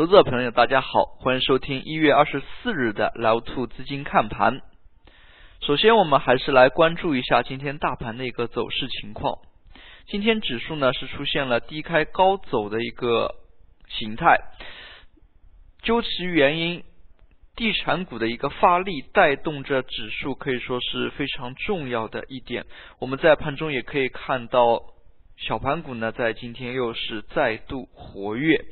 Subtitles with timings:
[0.00, 4.62] 投资者朋友，大家好，欢迎收听一月二十四日的老兔资金看盘。
[5.60, 9.40] 首先，我们还是来关注一下今天大盘的一个走势情况。
[10.06, 13.34] 今天指数呢是出现了低开高走的一个
[13.90, 14.38] 形态，
[15.82, 16.82] 究其原因，
[17.54, 22.64] 地产股的一个发力带动着指数，可以说是非常重要的一点。
[23.00, 24.82] 我们在盘中也可以看到，
[25.36, 28.64] 小盘股呢在今天又是再度活跃。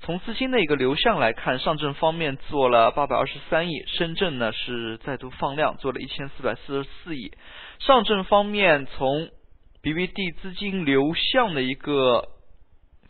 [0.00, 7.32] 从资金的一个流向来看，上证方面做了八百二十三亿，深圳呢是再度放量，做了一千四百四十四亿。
[7.78, 9.28] 上证方面从
[9.82, 12.28] BBD 资金流向的一个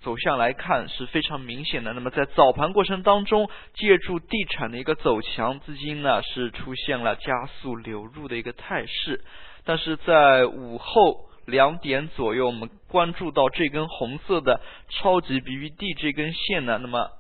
[0.01, 1.93] 走向来看是非常明显的。
[1.93, 9.23] 那么在早盘过程当中，借助地产的一个走强，资金呢是出现了加速流入的一个态势，
[9.65, 11.28] 但是在午后。
[11.49, 17.11] 两点左右，我们关注到这根红色的超级 BBD 这根线呢，那么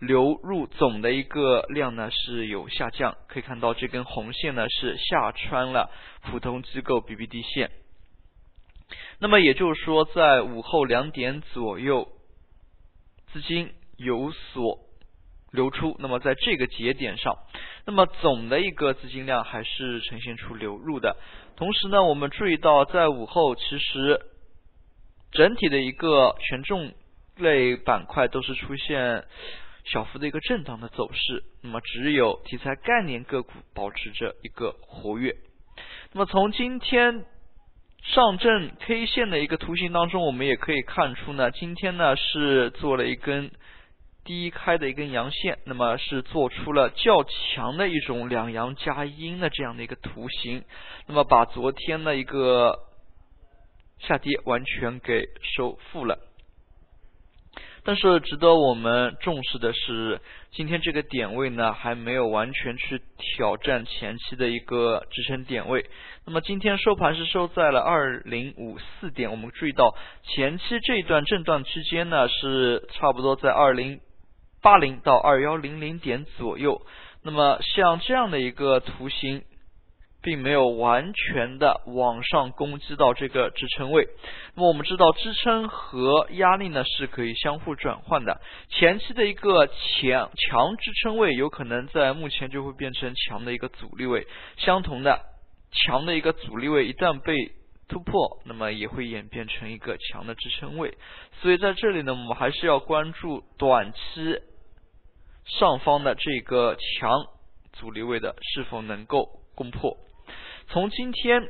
[0.00, 5.90] 流入总的一个量呢是有下降，可以看到这根红线呢是下穿了
[6.24, 7.70] 普通机构 BBD 线。
[9.18, 12.08] 那么也就是说，在午后两点左右，
[13.32, 14.80] 资金有所
[15.52, 15.96] 流出。
[16.00, 17.38] 那么在这个节点上，
[17.86, 21.16] 那么总的一个资金量还是呈现出流入的。
[21.56, 24.20] 同时呢，我们注意到，在午后，其实
[25.32, 26.94] 整体的一个权重
[27.36, 29.24] 类板块都是出现
[29.84, 31.44] 小幅的一个震荡的走势。
[31.62, 35.36] 那么，只有题材概念个股保持着一个活跃。
[36.12, 37.26] 那么，从今天
[38.02, 43.50] 上证 K 线的一个图形当中，我们也可以看出呢，今天呢是做了一根。
[44.24, 50.64] 低开的一根阳线，那么是做出了较强的一种两阳加阴的这样的一个图形，
[51.06, 52.78] 那么把昨天的一个
[53.98, 56.18] 下跌完全给收复了。
[57.86, 60.18] 但是值得我们重视的是，
[60.52, 65.84] 今天这个点位呢还没有完全去挑战前期的一个支撑点位。
[66.24, 74.00] 那么今天收盘是收在了二零五四点，我们注意到前期这一段震荡区间呢是差不多在二零。
[74.64, 76.80] 八零到二幺零零点左右，
[77.22, 79.42] 那么像这样的一个图形，
[80.22, 84.08] 并没有完全的往上攻击到这个支撑位。
[84.54, 88.40] 那么我们知道，支撑和压力呢是可以相互转换的。
[88.70, 94.26] 前期的一个强强支撑位，有可能在目前就会变成强的一个阻力位。
[94.56, 95.20] 相同的，
[95.72, 97.52] 强的一个阻力位一旦被
[97.86, 100.96] 突破，那么也会演变成一个强的支撑位。
[101.42, 104.40] 所以在这里呢，我们还是要关注短期。
[105.46, 107.26] 上方的这个强
[107.72, 109.96] 阻力位的是否能够攻破？
[110.68, 111.48] 从今天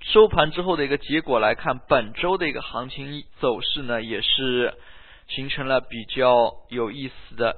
[0.00, 4.74] 收盘之后的一个结果来看，本周的一个行情走势呢，也是
[5.28, 7.56] 形成了比较有意思的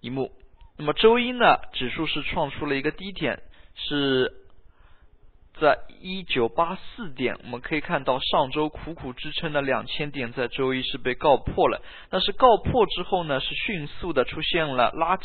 [0.00, 0.30] 一幕。
[0.76, 3.42] 那么周一呢，指数是创出了一个低点，
[3.74, 4.36] 是。
[5.60, 11.82] 在一九八四点，我们可以看到上周苦苦支撑的两千点，在周一是被告破了。
[12.08, 15.24] 但是告破之后呢，是迅速的出现了拉起。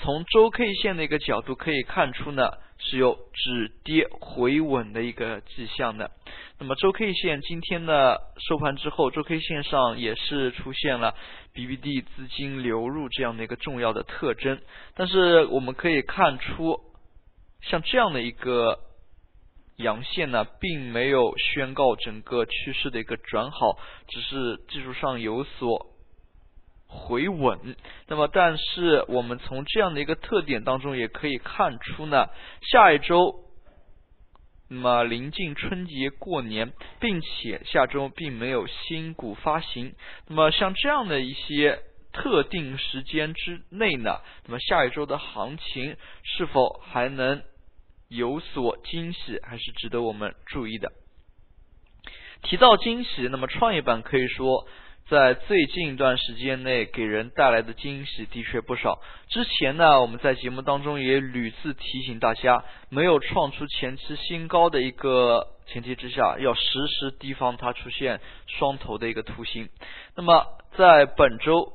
[0.00, 6.12] 从周 K 线的一个角度可以看出呢，是有止跌回稳的一个迹象的。
[6.60, 11.16] 那么周 K 线今天的收盘之后，周 K 线上也是出现了
[11.52, 14.60] BBD 资金流入这样的一个重要的特征。
[14.94, 16.78] 但是我们可以看出，
[17.60, 18.78] 像这样的一个。
[19.76, 23.76] 阳线呢，并没有宣告整个趋势的一个转好，
[24.06, 25.86] 只是技术上有所
[26.86, 27.74] 回稳。
[28.06, 32.28] 那么，但是我们从这样的一个特点当中也可以看出呢，
[32.62, 33.34] 下一周，
[34.70, 39.96] 那么临近春节过年，并且下周并没有新股发行。
[40.28, 41.80] 那么，像这样的一些
[42.12, 47.42] 特定时间之内呢，那么下一周的行情是否还能？
[48.14, 50.92] 有所惊喜还是值得我们注意的。
[52.42, 54.66] 提到惊喜，那么创业板可以说
[55.08, 59.00] 在最近一段时间内给人带来的惊喜的确不少。
[59.28, 69.70] 之前呢，我们在节目当中也屡次提醒大家，没有创出前期新高的一个前提之下，要时时提防它出现双头的一个图形。
[70.14, 70.46] 那么
[70.76, 71.72] 在本周，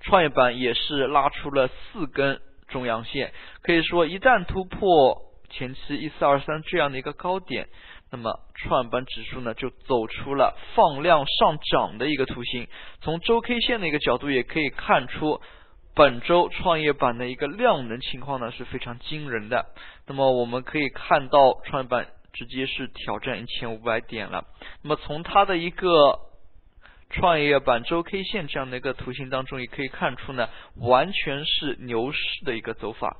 [0.00, 3.32] 创业板也是拉出了四根中阳线，
[3.62, 5.31] 可以说一旦突破。
[5.52, 7.68] 前期一四二三这样的一个高点，
[8.10, 12.66] 那么创业板指数呢就走出了放量上涨的一个图形。
[13.00, 15.40] 从周 K 线的一个角度也可以看出，
[15.94, 19.66] 本周创业板的一个量能情况呢是非常惊人的。
[20.06, 24.44] 那么我们可以看到创业板直接是挑战一千五百点了。
[24.82, 26.18] 那么从它的一个
[27.10, 33.18] 创业板周 K 线这样的一个图形当中，也可以看出呢，完全是牛市的一个走法。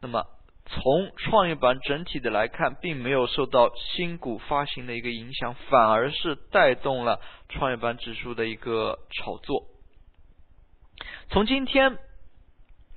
[0.00, 0.24] 那么
[0.68, 9.68] 从创业板整体的来看，并没有受到新股发行的一个影响，反而是带动了创业板指数的一个炒作。
[11.30, 11.98] 从今天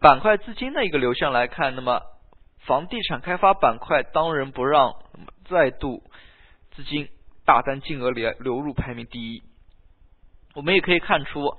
[0.02, 2.02] 板块资金的一个流向来看，那么
[2.66, 4.96] 房地产开发板块当仁不让，
[5.46, 6.02] 再度
[6.72, 7.08] 资金
[7.46, 9.44] 大单金额流流入排名第一。
[10.56, 11.56] 我们也可以看出，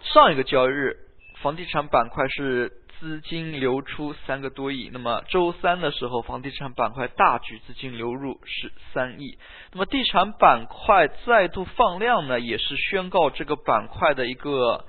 [0.00, 0.96] 上一个交易日
[1.40, 2.80] 房地产板块是。
[3.04, 9.36] 资金流出三个多亿，那么周三的时候，房地产板块大举资金流入是三亿。
[9.72, 14.86] 那么地产板块再度放量呢，也是宣告这个板块的一个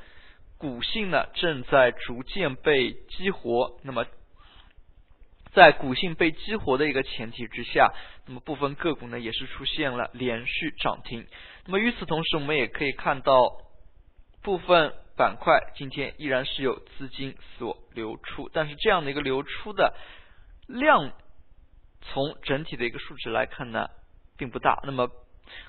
[0.57, 3.77] 股性呢正在逐渐被激活。
[3.83, 4.05] 那么
[5.51, 7.93] 在股性被激活的一个前提之下，
[8.27, 11.27] 那么部分个股呢也是出现了连续涨停。
[11.65, 13.57] 那么与此同时，我们也可以看到
[14.41, 14.93] 部分。
[15.15, 19.95] 板块今天依然是有资金所流出，但是这样的一个流出的
[20.67, 21.11] 量，
[22.01, 23.89] 从整体的一个数值来看呢，
[24.37, 24.81] 并不大。
[24.83, 25.09] 那么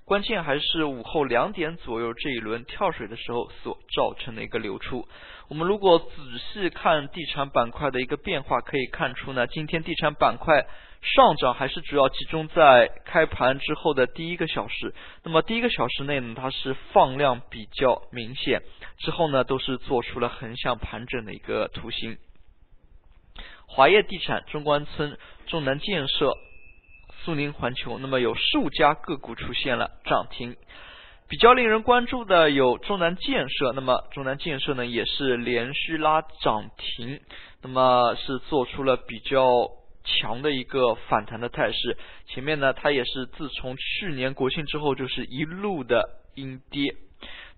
[0.05, 5.06] 关键还是午后两点左右这一轮跳水的时候所造成的一个流出。
[5.49, 10.67] 我们如果仔细看地产板块的一个变化，可以看出呢，今天地产板块。
[11.02, 14.93] 上涨还是主要集中在开盘之后的第一个小时。
[15.23, 18.62] 那么第一个小时内呢，它是放量比较明显，
[18.99, 22.17] 之后呢都是做出了横向盘整的一个图形。
[23.69, 26.32] 华业地产、中关村、中南建设、
[27.26, 30.56] 苏宁环球，那么有数家个股出现了涨停。
[31.28, 37.20] 比较令人关注的有中南建设，那么中南建设呢也是连续拉涨停，
[37.62, 39.43] 那么是做出了比较。
[40.08, 46.00] 强的一个反弹的态势，前面呢，它也是自从去年国庆之后就是一路的
[46.37, 46.94] 阴跌。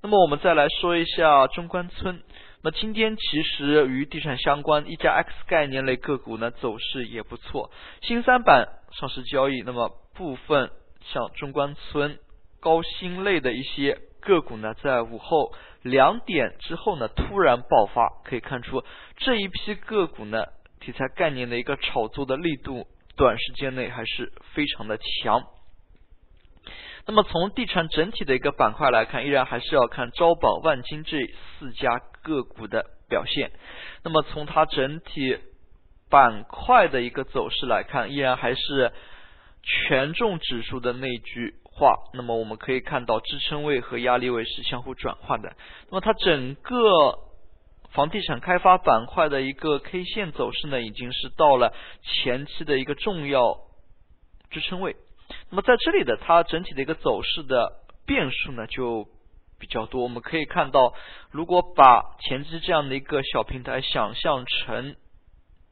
[0.01, 2.23] 那么我们再来说一下中关村，
[2.63, 7.71] 那今天其实与地产相关一家 X 概念类个股呢走势也不错，
[8.03, 10.71] 新三板上市交易，那么部分
[11.13, 12.19] 像中关村
[12.61, 15.53] 高新类的一些个股呢，在午后
[15.83, 18.83] 两点之后呢突然爆发，可以看出
[19.17, 20.45] 这一批个股呢。
[20.81, 25.43] 题材概念的一个炒作的力度，短时间内还是非常的强。
[27.09, 31.27] 那么从地产整体的一个板块来看，依然还是要看招宝万金这
[31.59, 33.51] 四家个股的表现。
[34.05, 35.39] 那么从它整体
[36.11, 38.93] 板块的一个走势来看，依然还是
[39.63, 41.95] 权重指数的那句话。
[42.13, 45.57] 那么我们可以看到支撑位和压力位是相互转换的。
[45.91, 47.27] 那么它整个。
[47.93, 51.73] 房地产开发板块的一个 K 线走势呢，已经是到了
[52.03, 53.61] 前期的一个重要
[54.51, 54.95] 支撑位。
[55.51, 59.09] 那么在这里的它整体的一个走势的变数呢，就
[59.59, 60.03] 比较多。
[60.03, 60.95] 我们可以看到，
[61.31, 64.97] 如果把前期这样的一个小平台想象成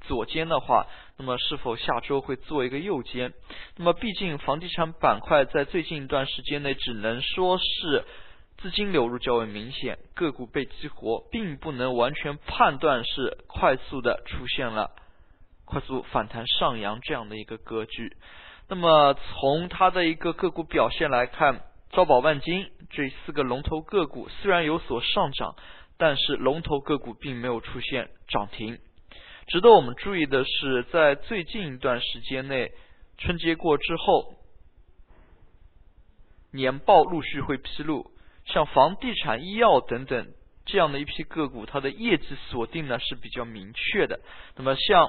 [0.00, 0.86] 左肩的话，
[1.16, 3.32] 那么是否下周会做一个右肩？
[3.76, 8.04] 那么毕竟房地产板块在最近一段时间内，只能说是。
[8.58, 14.92] 资金流入较为明显，个股被激活，并不能完全判断是快速的出现了
[15.66, 18.16] 快速反弹上扬这样的一个格局。
[18.68, 25.54] 那么从它的一个个股表现来看，招宝万金这四个龙头个股虽然有所上涨，
[25.96, 28.78] 但是龙头个股并没有出现涨停。
[29.46, 32.72] 值得我们注意的是，在最近一段时间内，
[33.18, 34.34] 春节过之后，
[36.50, 38.10] 年报陆续会披露。
[38.46, 40.28] 像房地产、医药等等
[40.64, 44.20] 这样的一批个股，它的业绩锁定呢是比较明确的。
[44.56, 45.08] 那么像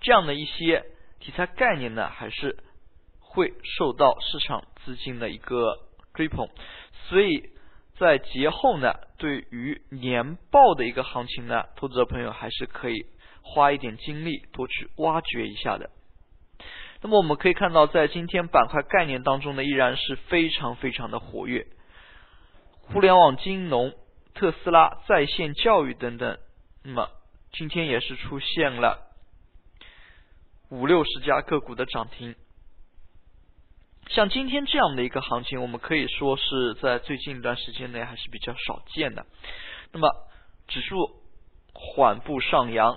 [0.00, 0.84] 这样的一些
[1.22, 2.56] 题材概念呢，还是
[3.20, 5.78] 会受到市场资金的一个
[6.14, 6.48] 追捧。
[7.08, 7.50] 所以
[7.96, 13.06] 在节后呢，对于年报的一个行情呢，投资者朋友还是可以
[13.40, 15.90] 花一点精力多去挖掘一下的。
[17.02, 21.68] 那么我们可以看到，在今天板块概念当中呢，依然是非常非常的活跃。
[22.92, 23.94] 互联网金融、
[24.34, 26.38] 特斯拉、在线教育等等，
[26.82, 27.08] 那么
[27.52, 29.11] 今天也是出现了
[30.72, 32.34] 五六十家个股的涨停。
[34.08, 39.26] 像今天这样的一个行情，我们可以说是在最近一段时间内还是比较少见的。
[39.92, 40.08] 那么
[40.68, 40.96] 指数
[41.74, 42.96] 缓步上扬，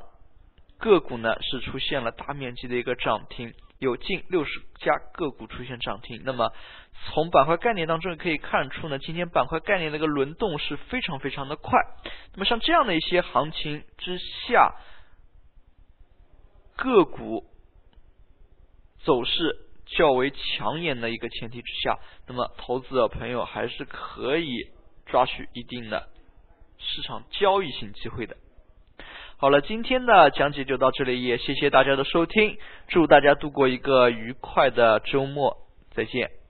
[0.77, 3.53] 个股呢是出现了大面积的一个涨停。
[3.79, 6.53] 有近六十家个股出现涨停，那么
[7.07, 11.77] 从板块概念当中可以看出呢，今天板块概念的一个轮动是非常非常的快。
[12.33, 14.75] 那么像这样的一些行情之下，
[16.77, 17.43] 个股
[19.05, 21.97] 走势较为抢眼的一个前提之下，
[22.27, 24.57] 那么投资者朋友还是可以
[25.05, 26.09] 抓取一定的
[26.79, 28.35] 市场交易性机会的。
[29.37, 32.57] 好了，今天的讲解就到这里，也谢谢大家的收听，
[32.87, 35.57] 祝大家度过一个愉快的周末，
[35.91, 36.44] 再见。